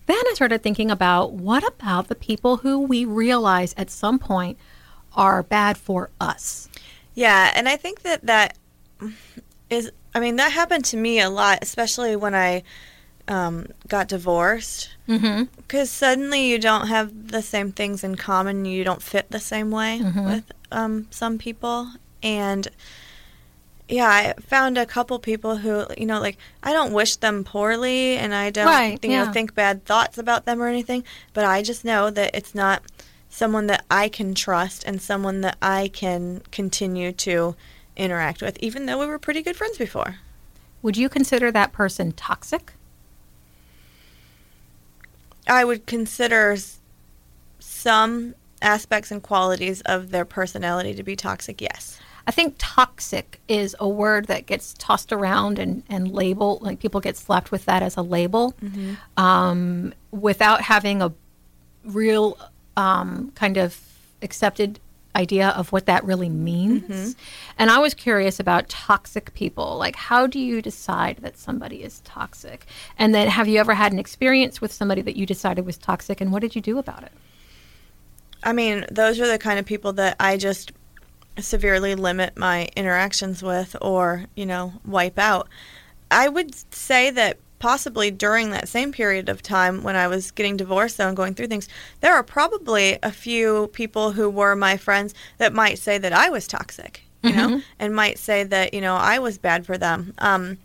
[0.07, 4.59] Then I started thinking about what about the people who we realize at some point
[5.15, 6.69] are bad for us?
[7.15, 8.57] Yeah, and I think that that
[9.69, 9.91] is.
[10.13, 12.65] I mean, that happened to me a lot, especially when I
[13.29, 14.91] um, got divorced.
[15.09, 15.45] Mm-hmm.
[15.57, 18.65] Because suddenly you don't have the same things in common.
[18.65, 22.69] You don't fit the same way with um, some people, and
[23.91, 28.17] yeah, I found a couple people who, you know, like I don't wish them poorly,
[28.17, 29.25] and I don't, Right, you yeah.
[29.25, 31.05] know, think bad thoughts about them or anything.
[31.35, 32.83] But I just know that it's not
[33.29, 37.55] someone that I can trust and someone that I can continue to
[37.97, 40.17] interact with, even though we were pretty good friends before.
[40.83, 42.73] Would you consider that person toxic?
[45.47, 46.57] I would consider
[47.59, 51.61] some aspects and qualities of their personality to be toxic.
[51.61, 52.00] Yes.
[52.27, 57.01] I think toxic is a word that gets tossed around and, and labeled, like people
[57.01, 58.55] get slapped with that as a label
[59.17, 61.13] um, without having a
[61.85, 62.39] real
[62.77, 63.81] um, kind of
[64.23, 64.81] accepted
[65.17, 67.17] idea of what that really means.
[67.59, 69.77] And I was curious about toxic people.
[69.77, 72.67] Like, how do you decide that somebody is toxic?
[72.97, 76.21] And then, have you ever had an experience with somebody that you decided was toxic,
[76.21, 77.13] and what did you do about it?
[78.43, 80.73] I mean, those are the kind of people that I just
[81.43, 85.49] severely limit my interactions with or, you know, wipe out.
[86.11, 90.57] I would say that possibly during that same period of time when I was getting
[90.57, 91.69] divorced though and going through things,
[92.01, 96.31] there are probably a few people who were my friends that might say that I
[96.31, 100.15] was toxic, you know, and might say that, you know, I was bad for them.
[100.19, 100.59] Um,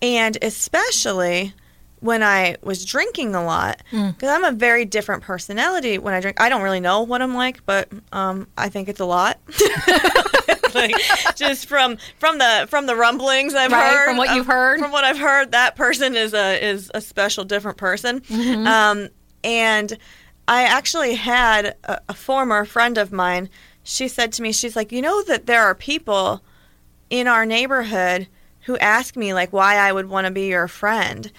[0.00, 1.52] and especially
[2.00, 6.40] when I was drinking a lot, because I'm a very different personality when I drink.
[6.40, 9.38] I don't really know what I'm like, but um, I think it's a lot.
[10.74, 10.94] like,
[11.36, 14.78] just from from the from the rumblings I've Right, heard, from what you've heard.
[14.80, 18.22] from what I've heard, that person is a is a special, different person.
[18.66, 19.08] Um,
[19.44, 19.96] and
[20.48, 23.48] I actually had a, a former friend of mine.
[23.82, 26.42] She said to me, she's like, you know that there are people
[27.08, 28.28] in our neighborhood
[28.64, 31.32] who ask me like why I would want to be your friend.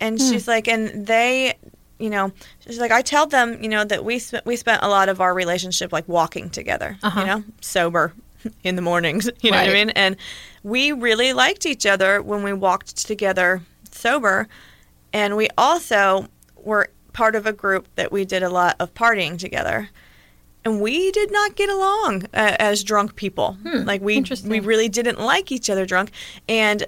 [0.00, 1.54] And she's like and they
[1.98, 2.30] you know,
[2.60, 5.20] she's like I tell them, you know, that we sp- we spent a lot of
[5.20, 7.20] our relationship like walking together, Uh-huh.
[7.20, 8.12] you know, sober
[8.64, 9.90] in the mornings, you know what I mean?
[9.90, 10.16] And
[10.62, 14.46] we really liked each other when we walked together sober.
[15.12, 19.38] And we also were part of a group that we did a lot of partying
[19.38, 19.88] together
[20.66, 23.56] and we did not get along uh, as drunk people.
[23.64, 26.10] like we we really didn't like each other drunk,
[26.48, 26.84] and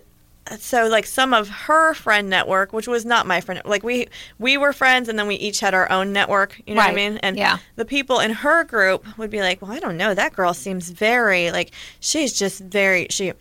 [0.58, 4.08] so like some of her friend network, which was not my friend, like we
[4.38, 6.60] we were friends, and then we each had our own network.
[6.66, 7.18] You know what I mean?
[7.18, 7.58] And Yeah.
[7.76, 10.14] the people in her group would be like, "Well, I don't know.
[10.14, 13.32] That girl seems very like she's just very she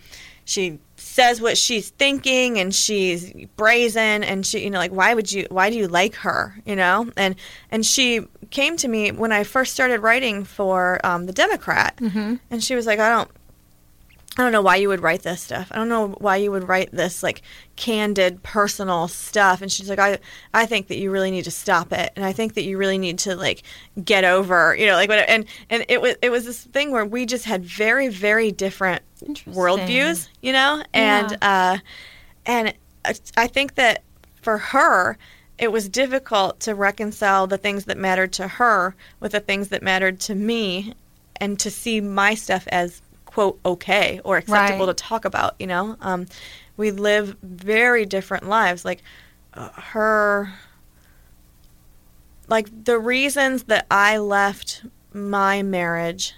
[0.45, 5.31] she." says what she's thinking and she's brazen and she you know like why would
[5.31, 7.35] you why do you like her you know and
[7.71, 11.95] and she came to me when i first started writing for um, the democrat
[12.49, 13.29] and she was like i don't
[14.37, 15.71] I don't know why you would write this stuff.
[15.71, 17.41] I don't know why you would write this like
[17.75, 19.63] candid personal stuff.
[19.63, 20.19] And she's like, I,
[20.53, 22.11] I think that you really need to stop it.
[22.15, 23.63] And I think that you really need to like
[24.03, 27.05] get over, you know, like what, and, and it was, it was this thing where
[27.05, 29.01] we just had very, very different
[29.47, 30.83] worldviews, you know?
[30.93, 31.77] And, uh,
[32.45, 32.73] and
[33.35, 34.03] I think that
[34.43, 35.17] for her,
[35.57, 39.81] it was difficult to reconcile the things that mattered to her with the things that
[39.81, 40.93] mattered to me
[41.37, 43.01] and to see my stuff as
[43.37, 44.97] quote okay or acceptable Right.
[44.97, 46.25] to talk about you know um,
[46.75, 49.03] we live very different lives like
[49.53, 50.53] uh, her
[52.47, 54.81] like the reasons that i left
[55.13, 56.33] my marriage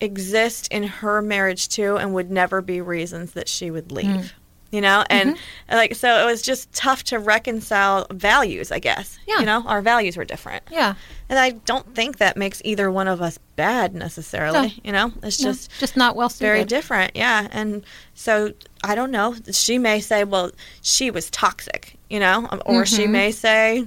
[0.00, 4.30] exist in her marriage too and would never be reasons that she would leave Mm.
[4.76, 5.74] You know and Mm-hmm.
[5.80, 9.38] like so it was just tough to reconcile values i guess Yeah.
[9.40, 10.94] you know our values were different Yeah.
[11.30, 14.74] and i don't think that makes either one of us bad necessarily No.
[14.86, 16.46] you know it's No, just just not well suited.
[16.52, 17.84] very different yeah and
[18.14, 18.52] so
[18.84, 20.50] i don't know she may say well
[20.82, 23.10] she was toxic you know um, or she Mhm.
[23.10, 23.86] may say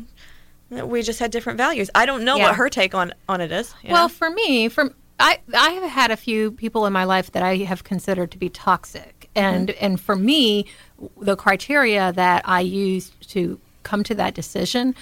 [0.72, 2.48] we just had different values i don't know Yeah.
[2.48, 4.08] what her take on on it is Well, know?
[4.10, 7.58] for me, from I I have had a few people in my life that I
[7.72, 10.66] have considered to be toxic, and and for me,
[11.20, 14.96] the criteria that I used to come to that decision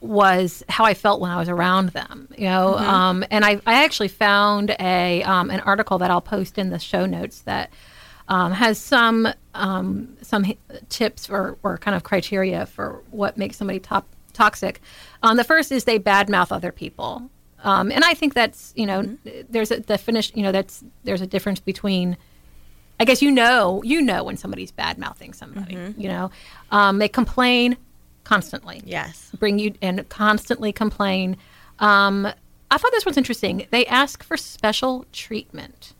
[0.00, 2.28] was how I felt when I was around them.
[2.36, 6.58] You know, um, and I I actually found a um, an article that I'll post
[6.58, 7.70] in the show notes that.
[8.28, 13.56] Um, has some um, some h- tips or, or kind of criteria for what makes
[13.56, 14.80] somebody top, toxic.
[15.24, 17.28] Um, the first is they badmouth other people.
[17.62, 19.16] Um, and I think that's you know
[19.48, 22.16] there's a definition you know that's there's a difference between
[23.00, 26.30] I guess you know you know when somebody's bad mouthing somebody you know
[26.70, 27.76] um, they complain
[28.24, 29.32] constantly Yes.
[29.38, 31.36] bring you and constantly complain.
[31.78, 32.26] Um,
[32.70, 33.66] I thought this was interesting.
[33.70, 35.94] They ask for special treatment.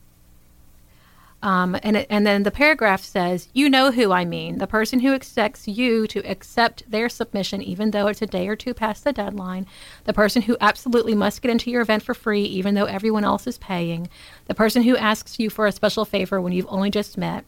[1.42, 5.00] Um, and, it, and then the paragraph says, You know who I mean, the person
[5.00, 9.05] who expects you to accept their submission even though it's a day or two past
[9.05, 9.66] the deadline,
[10.05, 13.46] the person who absolutely must get into your event for free even though everyone else
[13.46, 14.09] is paying,
[14.46, 17.44] the person who asks you for a special favor when you've only just met.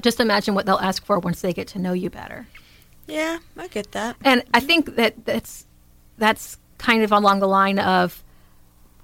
[0.00, 2.46] Just imagine what they'll ask for once they get to know you better.
[3.06, 4.16] Yeah, I get that.
[4.24, 5.66] And I think that that's
[6.18, 8.23] that's kind of along the line of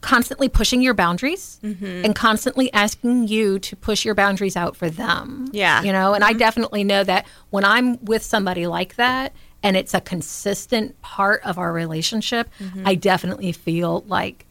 [0.01, 2.05] constantly pushing your boundaries Mm-hmm.
[2.05, 5.49] and constantly asking you to push your boundaries out for them.
[5.53, 5.77] Yeah.
[5.79, 5.87] Mm-hmm.
[5.87, 9.33] You know, and I definitely know that when I'm with somebody like that
[9.63, 12.87] and it's a consistent part of our relationship, Mm-hmm.
[12.87, 14.47] I definitely feel like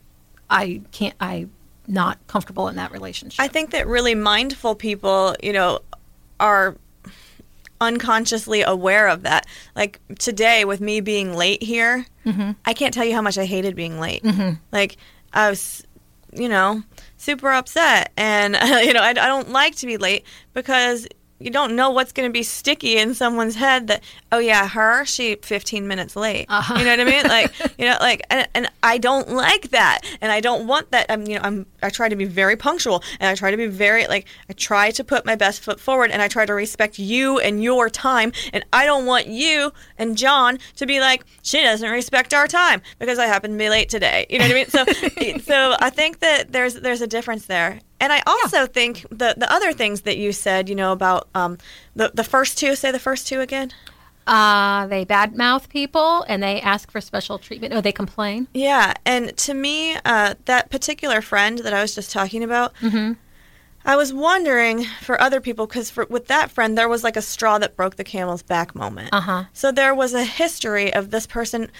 [0.50, 1.48] I can't I
[1.88, 3.40] not comfortable in that relationship.
[3.44, 5.80] I think that really mindful people, you know,
[6.40, 6.76] are
[7.82, 9.46] unconsciously aware of that.
[9.76, 12.06] Like today, with me being late here,
[12.66, 14.24] I can't tell you how much I hated being late.
[14.72, 14.98] Like
[15.34, 15.86] I was,
[16.34, 16.84] you know,
[17.18, 18.54] super upset, and
[18.86, 21.08] you know, I, I don't like to be late because
[21.40, 25.06] you don't know what's going to be sticky in someone's head that oh yeah her
[25.06, 26.46] she 15 minutes late.
[26.50, 26.76] Uh-huh.
[26.78, 27.24] you know what i mean?
[27.24, 30.02] Like you know like and, and i don't like that.
[30.22, 31.06] And i don't want that.
[31.10, 33.68] I'm you know i'm i try to be very punctual and i try to be
[33.68, 37.00] very like i try to put my best foot forward and i try to respect
[37.00, 38.32] you and your time.
[38.54, 42.82] And i don't want you and john to be like she doesn't respect our time
[43.00, 44.26] because i happen to be late today.
[44.30, 44.68] You know what i mean?
[44.68, 49.34] So so i think that there's there's a difference there and I also think the
[49.38, 51.58] the other things that you said, you know, about um,
[51.96, 52.76] the the first two.
[52.76, 53.72] Say the first two again.
[54.28, 58.48] uh, they badmouth people and they ask for special treatment or they complain.
[58.54, 62.74] Yeah, and to me, uh, that particular friend that I was just talking about,
[63.86, 67.58] I was wondering for other people because with that friend there was like a straw
[67.58, 69.10] that broke the camel's back moment.
[69.14, 69.46] Uh-huh.
[69.54, 71.72] So there was a history of this person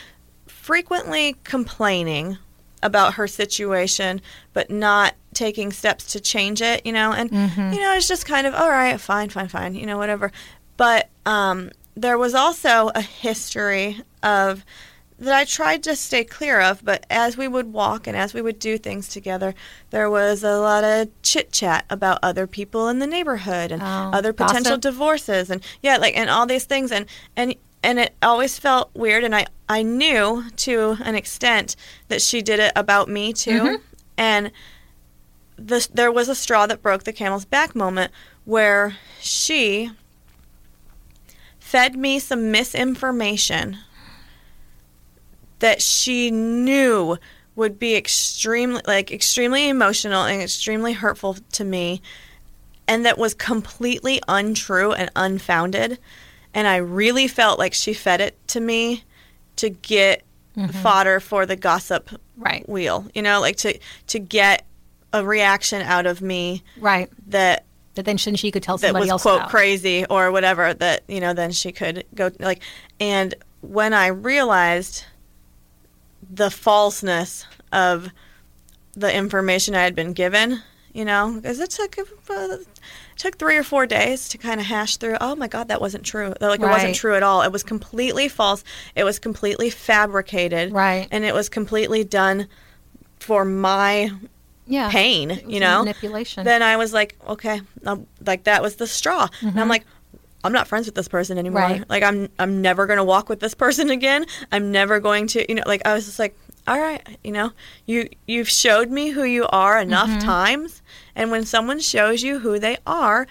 [0.48, 2.38] frequently complaining
[2.82, 4.22] about her situation,
[4.54, 6.86] but not taking steps to change it.
[6.86, 9.74] You know, and you know it's just kind of all right, fine, fine, fine.
[9.76, 10.32] You know, whatever.
[10.78, 14.64] But um, there was also a history of
[15.22, 18.42] that I tried to stay clear of, but as we would walk and as we
[18.42, 19.54] would do things together,
[19.90, 24.18] there was a lot of chit chat about other people in the neighborhood and Oh,
[24.18, 24.82] other potential gossip?
[24.82, 29.26] divorces and yeah, like and all these things and and and it always felt weird
[29.26, 31.76] and I I knew to an extent
[32.08, 33.82] that she did it about me too.
[34.18, 34.52] And
[35.68, 38.12] this there was a straw that broke the camel's back moment
[38.46, 39.92] where she
[41.60, 43.78] fed me some misinformation
[45.60, 47.18] that she knew
[47.56, 52.02] would be extremely like extremely emotional and extremely hurtful to me
[52.88, 56.00] and that was completely untrue and unfounded
[56.54, 59.04] and I really felt like she fed it to me
[59.58, 60.24] to get
[60.58, 60.72] mm-hmm.
[60.82, 62.68] fodder for the gossip Right.
[62.70, 64.66] wheel you know like to to get
[65.14, 67.10] a reaction out of me Right.
[67.28, 69.50] that That then she she could tell that somebody was else quote about.
[69.50, 72.62] crazy or whatever that you know then she could go like
[73.00, 75.04] and when i realized
[76.30, 78.10] the falseness of
[78.94, 80.62] the information i had been given
[80.94, 81.98] you know because it took
[82.30, 82.58] uh,
[83.18, 86.04] took three or four days to kind of hash through oh my god that wasn't
[86.06, 88.64] true like it wasn't true at all it was completely false
[88.96, 91.08] it was completely fabricated Right.
[91.12, 92.48] and it was completely done
[93.20, 94.12] for my
[94.70, 94.90] Yeah.
[94.90, 96.46] pain, you know, manipulation.
[96.46, 99.60] Then I was like, okay, um, like that was the straw, and Mm-hmm.
[99.60, 99.84] I'm like,
[100.44, 101.62] I'm not friends with this person anymore.
[101.64, 101.90] Right.
[101.90, 104.26] Like I'm, I'm never gonna walk with this person again.
[104.54, 106.34] I'm never going to, you know, like I was just like,
[106.68, 107.52] all right, you know,
[107.88, 110.20] you you've showed me who you are enough Mm-hmm.
[110.28, 110.82] times,
[111.16, 113.28] and when someone shows you who they are,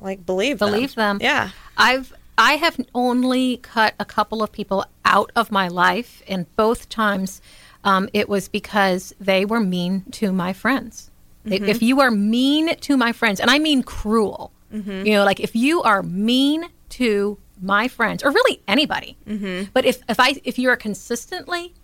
[0.00, 0.70] like believe them.
[0.70, 1.18] Believe them.
[1.20, 1.50] Yeah.
[1.76, 6.88] I've I have only cut a couple of people out of my life, and both
[6.88, 7.40] times
[7.84, 11.10] um, it was because they were mean to my friends.
[11.44, 11.84] If- If mm-hmm.
[11.84, 15.06] you are mean to my friends, and I mean cruel, mm-hmm.
[15.06, 19.70] you know, like if you are mean to my friends or really anybody, mm-hmm.
[19.72, 21.74] but if if I if you are consistently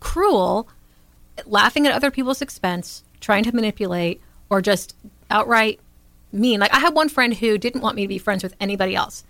[0.00, 0.68] cruel,
[1.46, 4.96] laughing at other people's expense, trying to manipulate, or just
[5.30, 5.80] outright
[6.32, 6.60] mean.
[6.60, 9.24] Like I had one friend who didn't want me to be friends with anybody else.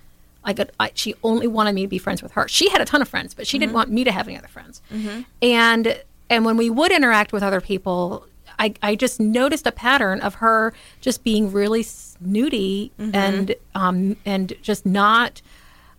[0.45, 2.49] Like I, she only wanted me to be friends with her.
[2.49, 4.49] She had a ton of friends, but she didn't want me to have any other
[4.49, 4.83] friends.
[5.41, 8.27] And and when we would interact with other people,
[8.59, 14.53] I, I just noticed a pattern of her just being really snooty and um, and
[14.63, 15.43] just not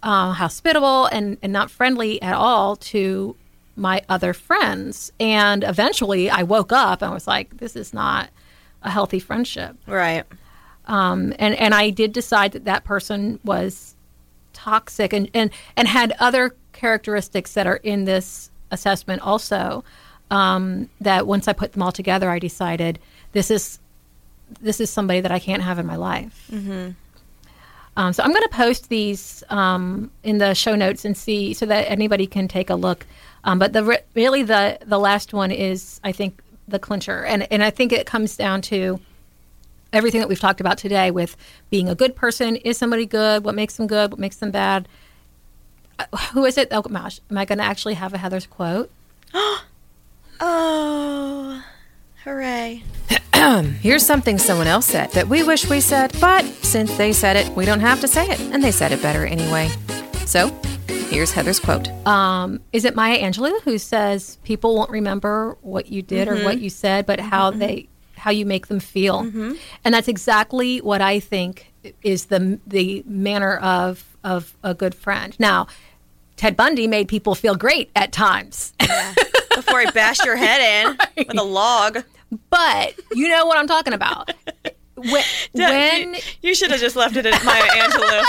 [0.03, 3.35] uh, hospitable and, and not friendly at all to
[3.75, 5.11] my other friends.
[5.19, 8.29] And eventually I woke up and was like, this is not
[8.83, 9.75] a healthy friendship.
[9.87, 10.23] Right.
[10.85, 13.95] Um, and, and I did decide that that person was
[14.53, 19.83] toxic and, and, and had other characteristics that are in this assessment also.
[20.31, 22.97] Um, that once I put them all together, I decided
[23.33, 23.79] this is
[24.61, 26.49] this is somebody that I can't have in my life.
[27.97, 31.65] Um, so I'm going to post these um, in the show notes and see so
[31.67, 33.05] that anybody can take a look.
[33.43, 37.63] Um, but the really the the last one is I think the clincher, and and
[37.63, 38.99] I think it comes down to
[39.93, 41.37] everything that we've talked about today with
[41.69, 42.55] being a good person.
[42.57, 43.45] Is somebody good?
[43.45, 44.11] What makes them good?
[44.11, 44.87] What makes them bad?
[45.99, 46.69] Uh, Who is it?
[46.71, 48.91] Oh gosh, am I going to actually have a Heather's quote?
[50.39, 51.63] Oh,
[52.23, 52.83] hooray.
[53.81, 57.49] Here's something someone else said that we wish we said, but since they said it,
[57.55, 59.69] we don't have to say it, and they said it better anyway.
[60.25, 60.49] So,
[60.87, 61.87] here's Heather's quote.
[62.07, 66.55] um, is it Maya Angelou who says people won't remember what you did or what
[66.55, 66.63] mm-hmm.
[66.63, 67.59] you said, but how mm-hmm.
[67.59, 69.53] they how you make them feel, mm-hmm.
[69.83, 71.71] and that's exactly what I think
[72.01, 75.39] is the the manner of of a good friend.
[75.39, 75.67] Now,
[76.37, 78.73] Ted Bundy made people feel great at times,
[79.55, 82.03] Before he bashed your head in with a log.
[82.49, 84.31] but you know what I'm talking about.
[84.95, 85.23] When,
[85.53, 88.23] when you, you should have just left it at Maya Angelou.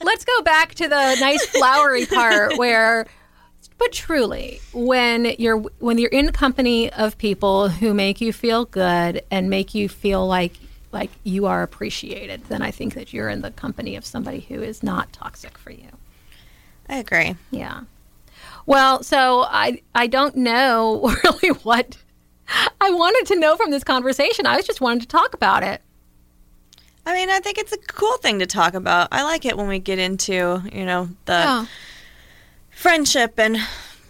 [0.02, 3.06] let's go back to the nice flowery part where
[3.78, 8.66] but truly when you're when you're in the company of people who make you feel
[8.66, 10.52] good and make you feel like
[10.92, 14.62] like you are appreciated then i think that you're in the company of somebody who
[14.62, 15.88] is not toxic for you
[16.94, 17.36] I agree.
[17.50, 17.82] yeah
[18.66, 21.96] well so i i don't know really what
[22.80, 25.80] i wanted to know from this conversation i was just wanted to talk about it
[27.06, 29.08] I mean, I think it's a cool thing to talk about.
[29.12, 31.66] I like it when we get into, you know, the yeah
[32.74, 33.56] friendship and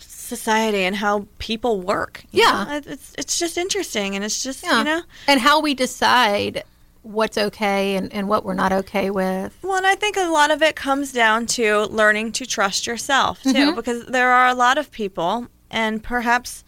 [0.01, 2.25] society and how people work.
[2.31, 2.65] Yeah.
[2.69, 2.93] know?
[2.93, 5.03] It's it's just interesting, and it's just yeah you know.
[5.29, 6.65] and how we decide
[7.05, 10.51] what's okay and, and what we're not okay with Well, and I think a lot
[10.51, 13.77] of it comes down to learning to trust yourself too, Mm-hmm.
[13.77, 16.65] because there are a lot of people, and perhaps,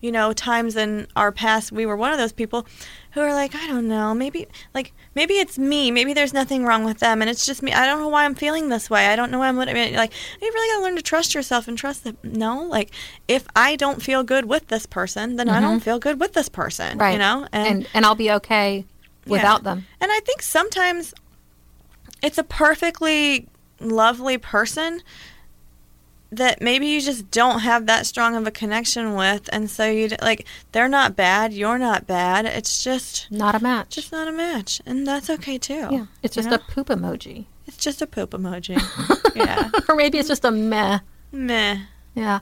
[0.00, 2.66] you know, times in our past we were one of those people
[3.12, 6.84] who are like, I don't know, maybe like maybe it's me, maybe there's nothing wrong
[6.84, 7.72] with them, and it's just me.
[7.72, 9.06] I don't know why I'm feeling this way.
[9.08, 9.56] I don't know why I'm.
[9.56, 12.62] what- I mean, like you really gotta learn to trust yourself and trust that no,
[12.64, 12.90] like
[13.26, 16.50] if I don't feel good with this person, then I don't feel good with this
[16.50, 16.98] person, Mm-hmm.
[17.00, 18.84] right You know, and and, i'll be okay
[19.28, 19.74] without yeah.
[19.74, 21.14] them And I think sometimes
[22.22, 23.48] it's a perfectly
[23.80, 25.02] lovely person
[26.30, 30.10] that maybe you just don't have that strong of a connection with and so you
[30.20, 32.44] like they're not bad, you're not bad.
[32.44, 35.88] It's just not a match just not a match and that's okay too.
[35.90, 36.56] yeah it's just know?
[36.56, 38.78] a poop emoji it's just a poop emoji.
[39.36, 39.70] yeah.
[39.88, 40.98] or maybe it's just a meh
[41.32, 41.78] Meh.
[42.14, 42.40] yeah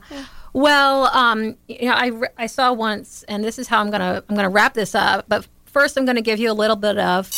[0.53, 4.35] well um you know i i saw once and this is how i'm gonna i'm
[4.35, 7.29] gonna wrap this up but first i'm gonna give you a little bit of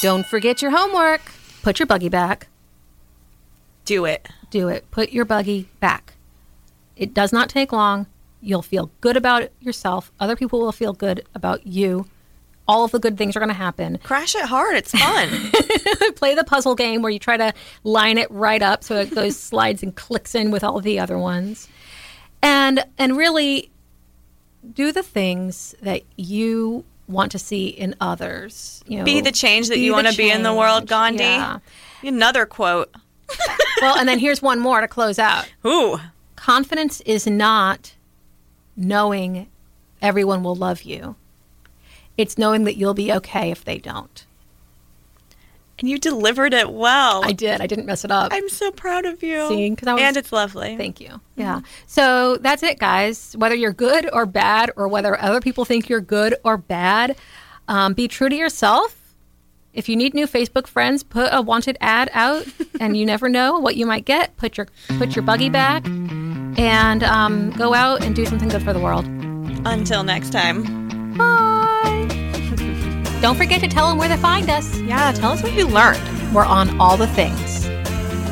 [0.00, 1.22] Don't forget your homework.
[1.62, 2.46] put your buggy back
[3.84, 4.28] Do it.
[4.50, 4.88] do it.
[4.92, 6.14] Put your buggy back.
[6.96, 8.06] It does not take long.
[8.40, 10.12] You'll feel good about yourself.
[10.20, 12.06] Other people will feel good about you.
[12.68, 13.98] All of the good things are going to happen.
[14.04, 14.76] Crash it hard.
[14.76, 15.28] It's fun.
[16.14, 19.36] Play the puzzle game where you try to line it right up so it goes
[19.50, 21.68] slides and clicks in with all the other ones.
[22.42, 23.70] And and really
[24.72, 28.82] do the things that you want to see in others.
[28.86, 30.86] You know, be the change that you want to be in the world.
[30.86, 31.24] Gandhi.
[31.24, 31.58] Yeah.
[32.02, 32.94] Another quote.
[33.82, 35.52] Well, and then here's one more to close out.
[35.66, 35.98] Ooh.
[36.36, 37.94] confidence is not
[38.76, 39.48] knowing
[40.00, 41.16] everyone will love you.
[42.16, 44.24] It's knowing that you'll be okay if they don't.
[45.80, 47.24] And you delivered it well.
[47.24, 47.60] I did.
[47.60, 48.32] I didn't mess it up.
[48.32, 49.48] I'm so proud of you.
[49.48, 50.76] See, 'cause I was- and it's lovely.
[50.76, 51.20] Thank you.
[51.36, 51.60] Yeah.
[51.86, 53.34] So that's it, guys.
[53.36, 57.16] Whether you're good or bad, or whether other people think you're good or bad,
[57.66, 58.96] um, be true to yourself.
[59.72, 62.46] If you need new Facebook friends, put a wanted ad out,
[62.80, 64.36] and you never know what you might get.
[64.36, 64.68] Put your
[64.98, 65.84] put your buggy back,
[66.56, 69.04] and um, go out and do something good for the world.
[69.66, 71.16] Until next time.
[71.16, 71.80] Bye.
[73.24, 74.78] Don't forget to tell them where to find us.
[74.80, 76.34] Yeah, tell us what you learned.
[76.34, 77.64] We're on all the things.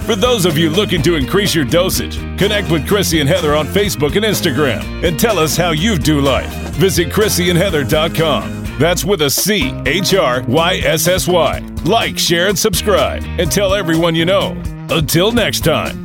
[0.04, 3.66] For those of you looking to increase your dosage, connect with Chryssy and Heather on
[3.66, 6.52] Facebook and Instagram and tell us how you do life.
[6.74, 8.78] Visit ChryssyandHeather.com.
[8.78, 11.60] That's with a C H R Y S S Y.
[11.86, 14.62] Like, share, and subscribe, and tell everyone you know.
[14.90, 16.02] Until next time.